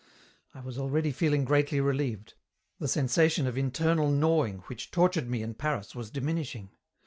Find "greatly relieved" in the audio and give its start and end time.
1.45-2.33